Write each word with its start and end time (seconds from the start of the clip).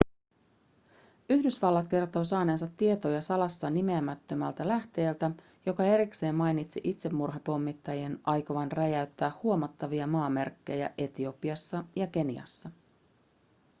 yhdysvallat 1.29 1.87
kertoo 1.87 2.23
saaneensa 2.25 2.67
tietoja 2.77 3.21
salassa 3.21 3.69
nimeämättömältä 3.69 4.67
lähteeltä 4.67 5.31
joka 5.65 5.83
erikseen 5.83 6.35
mainitsi 6.35 6.81
itsemurhapommittajien 6.83 8.19
aikovan 8.23 8.71
räjäyttää 8.71 9.31
huomattavia 9.43 10.07
maamerkkejä 10.07 10.89
etiopiassa 10.97 11.83
ja 11.95 12.07
keniassa 12.07 12.69